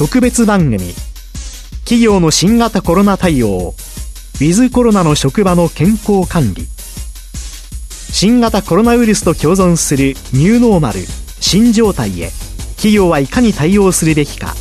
[0.00, 0.78] 特別番組。
[1.80, 3.74] 企業の新型コロナ対応。
[4.36, 6.66] ウィズコロナの職場の健康管理。
[8.10, 11.00] 新型コロナウイルスと共存するニューノーマル。
[11.40, 12.30] 新状態へ。
[12.76, 14.54] 企業はいかに対応するべきか。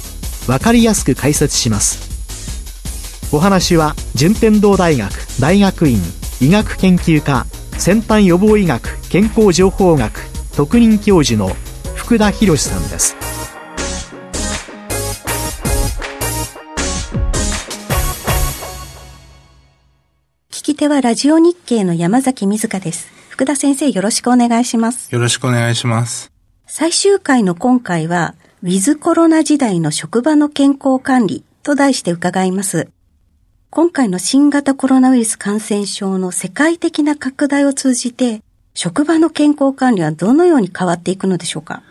[0.45, 3.29] 分かりやすく解説します。
[3.31, 5.09] お話は順天堂大学
[5.39, 6.01] 大学院
[6.41, 7.45] 医学研究科
[7.77, 10.19] 先端予防医学健康情報学
[10.53, 11.55] 特任教授の
[11.95, 13.28] 福田博さんです。
[20.79, 23.11] 手はラジオ日経の山崎瑞香です。
[23.27, 25.13] 福田先生よろしくお願いします。
[25.13, 26.31] よろしくお願いします。
[26.67, 28.33] 最終回の今回は、
[28.63, 32.87] ウィズコロナ時代の職場の健康管理と題して伺います。
[33.69, 38.41] 今回の新型コロナウイルス感染症の世界的な拡大を通じて、
[38.73, 41.83] 職場の健康管理はどのように変わっていくのでしょうか？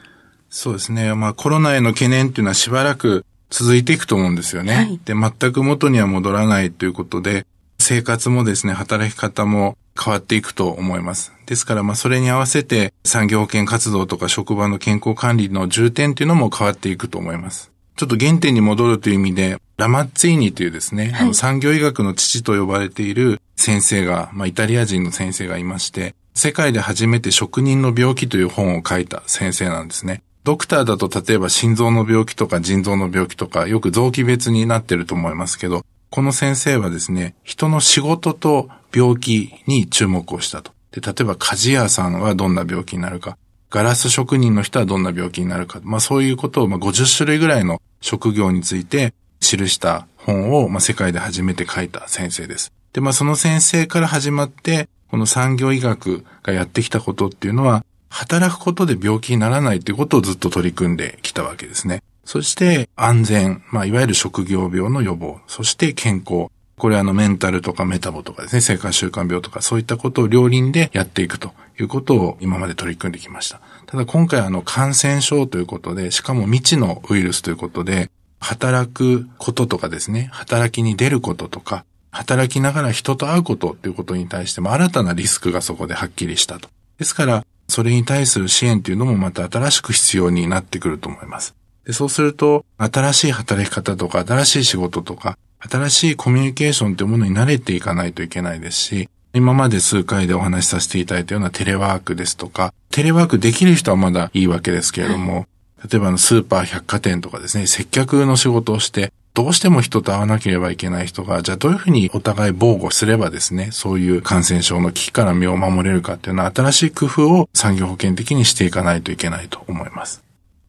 [0.49, 1.15] そうですね。
[1.15, 4.75] まあコロナへの懸念っていうのはしばらく続いていくと思うんですよね。
[4.75, 7.45] はい、で、全く元には戻らないということで、
[7.81, 11.33] 生活もですね、働き方も変わっていくと思います。
[11.47, 17.73] ですから、まあ、それに合わせて産業保険活動とか職場の健康管理の重点っていうのも変わっていくと思います。
[17.97, 30.23] ちょっと原点に戻るという意味で、ラマッツィーニというですね、はい、あの産業医学の父と呼ばれている先生が、まあ、イタリア人の先生がいまして、世界で初めて職人の病気という本を書いた先生なんですね。
[30.45, 40.73] ドクターだと例えば心臓の病気とか腎臓の病気とかよく臓器別になってると思いますけど、この先生はですね、人の仕事と病気に注目をしたと。
[40.93, 43.37] で、例えば鍛冶屋さんはどんな病気になるか、
[43.71, 52.73] ガラス職人の人はどんな病気になるか、まあそういうことをまあ50種類ぐらいの職業について記した本をまあ世界で初めて書いた先生です。
[52.95, 62.03] で、まあその先生から始まって、この産業医学がやってきたことっていうのは、働くことで病気にならないということをずっと取り組んできたわけですね。
[62.29, 66.49] そして安全、まあ、いわゆる職業病の予防、そして健康。
[66.77, 73.63] これはあのメンタルとかメタボとかですね、生活習慣病とかそういったことを両輪でやっていくということを今まで取り組んできました。
[73.87, 78.11] ただ今回あの感染症ということで、しかも未知のウイルスということで、
[78.41, 86.69] 働くこととかですね、働きに出ることとか、働きながら人と会うことっていうことに対しても新たなリスクがそこではっきりしたと。
[86.99, 91.55] ですから、それに対する支援というのもまた新しく必要になってくると思います。
[91.89, 105.47] でそうすると、新しい働き方とか、新しい仕事とか、新しいコミュニケーションというものに慣れていかないといけないですし、今まで数回でお話しさせていただいたようなテレワークですとか、テレワークできる人はまだいいわけですけれども、
[105.91, 120.28] 例えばのスーパー百貨店とかですね、接客の仕事をして、どうしても人と会わなければいけない人が、じゃあどういうふうにお互い防護すればですね、そういう感染症の危機から身を守れるかっていうのは新しい工夫を産業保険的にしていかないといけないと思います。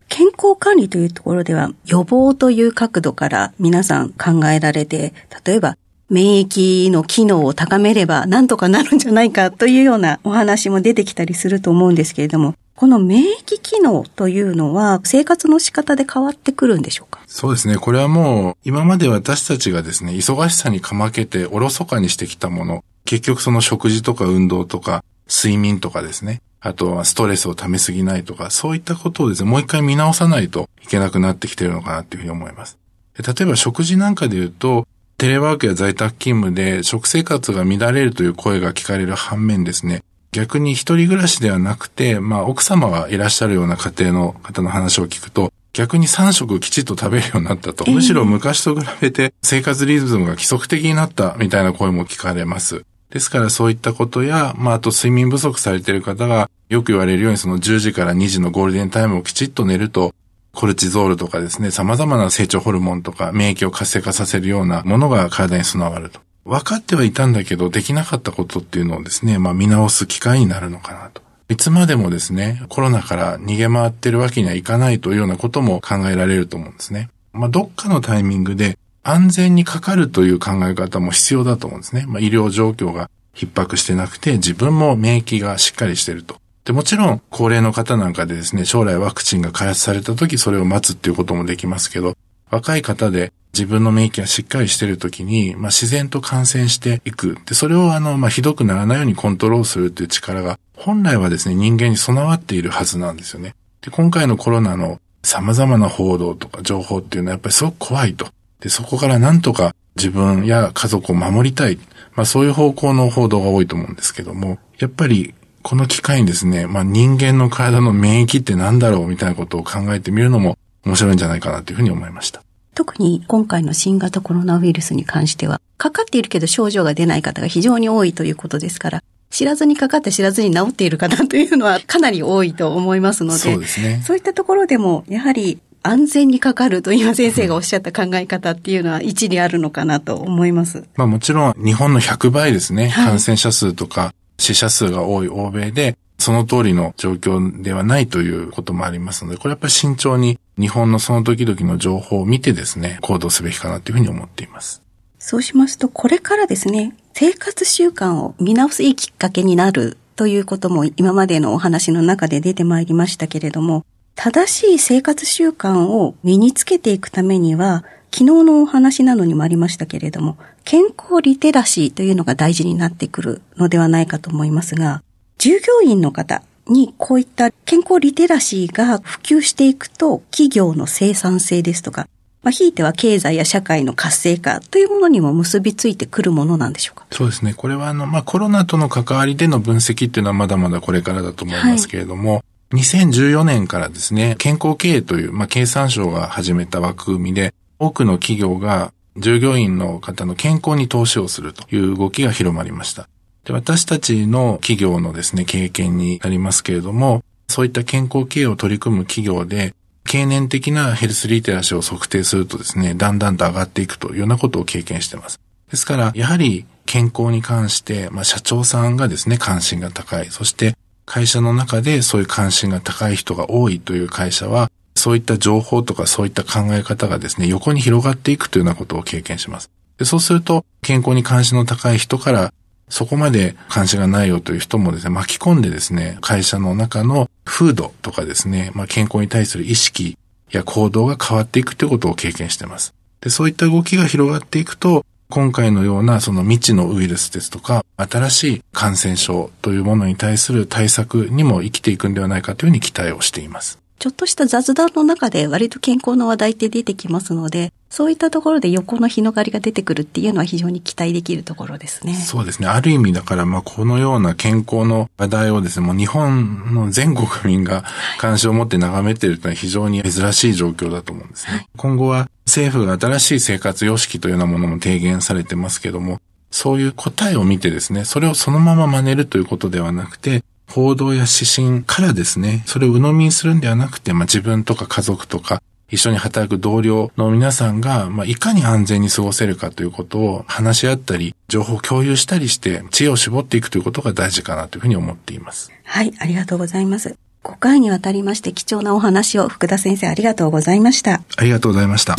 [0.10, 5.14] 健康管理というところでは予防という角度から皆さん考えられて、
[5.46, 5.78] 例えば
[6.10, 17.22] 免疫の機能を高めれば何とかなるんじゃないかというようなお話も出てきたりすると思うんですけれども、この免疫機能というのは生活の仕方で変わってくるんでしょうか？
[17.28, 17.78] そうですね。
[17.78, 32.78] これはもう今まで私たちがですね、忙しさにかまけておろそかにしてきたもの、結局その食事とか運動とか睡眠とかですね、あとはストレスを溜めすぎないとか、そういったことをですね、もう一回見直さないといけなくなってきてるのかなっていうふうに思います。
[33.18, 34.88] 例えば食事なんかで言うと、
[35.18, 47.90] テレワークや在宅勤務で食生活が乱れるという声が聞かれる反面ですね、逆に一人暮らしではなくて、まあ奥様がいらっしゃるような家庭の方の話を聞くと、逆に3食きちっと食べるようになったと。
[47.90, 52.84] むしろ昔と比べて生活リズムが規則的になったみたいな声も聞かれます。
[53.12, 60.14] ですからそういったことや、まあ、あと睡眠不足されている方がよく言われるようにその10時から2時のゴールデンタイムをきちっと寝ると、
[60.54, 66.20] コルチゾールとかですね、様々な成長ホルモンとか免疫を活性化させるようなものが体に備わると。
[66.46, 71.22] 分かってはいたんだけど、できなかったことっていうのをですね、まあ見直す機会になるのかなと。
[71.50, 77.10] いつまでもですね、コロナから逃げ回ってるわけにはいかないというようなことも考えられると思うんですね。
[77.34, 82.06] まあどっかのタイミングで安全にかかるという考え方も必要だと思うんですね。
[82.08, 86.38] まあ、医療状況が逼迫してなくて、自分も免疫がしっかりしてると。
[86.66, 92.16] で、もちろん、高齢の方なんかでですね、将来ワクチンが開発された時、それを待つっていうこともできますけど、
[92.52, 97.38] 若い方で自分の免疫がしっかりしている時に、まあ、自然と感染していく。
[97.46, 103.56] で、それをあの、まあ、ひどくならないようにコントロールするっていう力が、本来はですね、人間に備わっているはずなんですよね。
[103.82, 108.28] で、今回のコロナの様々な報道とか情報っていうのはやっぱりすごく怖いと。
[108.62, 111.78] で、そこからなんとか自分や家族を守りたい。
[112.16, 122.44] まあそういう方向の報道が多いと思うんですけども、やっぱりこの機会にですね、まあ人間の体の免疫って何だろうみたいなことを考えてみるのも面白いんじゃないかなというふうに思いました。
[122.76, 134.02] 特に今回の新型コロナウイルスに関しては、かかっているけど症状が出ない方が非常に多いということですから、知らずにかかって知らずに治っている方というのはかなり多いと思いますので、そうですね。
[134.06, 140.86] そういったところでも、やはり安全にかかると今先生がおっしゃった考え方っていうのは一理あるのかなと思います。
[140.96, 154.82] まあもちろん日本の100倍ですね、はい、感染者数とか死者数が多い欧米で、その通りの状況ではないということもありますので、これやっぱり慎重に日本のその時々の情報を見てですね、行動すべきかなというふうに思っています。
[155.18, 163.86] そうしますと、これからですね、生活習慣を見直すいいきっかけになるということも今までのお話の中で出てまいりましたけれども、
[164.16, 175.04] 正しい生活習慣を身につけていくためには、昨日のお話なのにもありましたけれども、健康リテラシーというのが大事になってくるのではないかと思いますが、
[175.38, 182.08] 従業員の方にこういった健康リテラシーが普及していくと、企業の生産性ですとか、
[182.42, 187.06] まあ、ひいては経済や社会の活性化というものにも結びついてくるものなんでしょうか？
[187.12, 187.54] そうですね。
[187.54, 203.08] これはあの、まあ、コロナとの関わりでの分析っていうのはまだまだこれからだと思いますけれども、はい2014年からですね、健康経営という、まあ、経産省が始めた枠組みで、多くの企業が従業員の方の健康に投資をするという動きが広まりました。
[203.44, 209.74] で私たちの企業のですね、経験になりますけれども、そういった健康経営を取り組む企業で、
[210.06, 215.40] 経年的なヘルスリテラシーを測定するとですね、だんだんと上がっていくというようなことを経験しています。
[215.72, 220.28] ですから、やはり健康に関して、まあ、社長さんがですね、関心が高い。
[220.30, 220.76] そして
[221.10, 229.72] 会社の中でそういう関心が高い人が多いという会社は、そういった情報とかそういった考え方がですね、横に広がっていくというようなことを経験します。
[229.98, 232.54] でそうすると、健康に関心の高い人から、
[232.90, 240.16] そこまで関心がないよという人もですね、巻き込んでですね、会社の中の風土とかですね、まあ、健康に対する意識
[240.52, 242.94] や行動が変わっていくということを経験しています。
[243.22, 253.78] で、そういった動きが広がっていくと、今回のようなその未知のウイルスですとか、新しい感染症というものに対する対策にも生きていくんではないかというふうに期待をしています。
[254.00, 262.16] ちょっとした雑談の中で割と健康の話題って出てきますので、そういったところで横の広がりが出てくるっていうのは非常に期待できるところですね。
[262.16, 262.68] そうですね。
[262.68, 267.84] ある意味だから、まあ、このような健康の話題をですね、もう日本の全国民が
[268.18, 271.54] 関心を持って眺めているというのは非常に珍しい状況だと思うんですね。
[271.54, 276.20] はい、今後は政府が新しい生活様式というようなものも提言されてますけども、
[276.52, 295.72] そういう答えを見てですね、それをそのまま真似るということではなくて、報道や指針からですね、それを鵜呑みにするんではなくて、まあ、自分とか家族とか、一緒に働く同僚の皆さんが、まあ、いかに安全に過ごせるかということを話し合ったり、情報共有したりして、知恵を絞っていくということが大事かなというふうに思っています。
[295.84, 297.29] はい、ありがとうございます。
[297.44, 301.22] 5回にわたりまして貴重なお話を福田先生ありがとうございました。
[301.38, 302.16] ありがとうございました。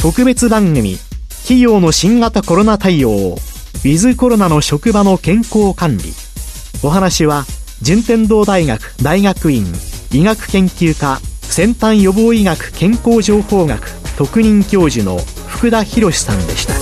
[0.00, 0.98] 特別番組、
[1.46, 6.12] 企業の新型コロナ対応ウィズコロナの職場の健康管理
[6.82, 7.44] お話は
[7.82, 9.64] 順天堂大学大学院
[10.10, 16.75] 医学研究科先端予防医学健康情報学特任教授の福田博さんでした